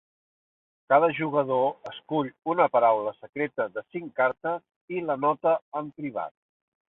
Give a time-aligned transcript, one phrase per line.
[0.93, 6.35] Cada jugador escull una paraula secreta de cinc cartes i l'anota en privat.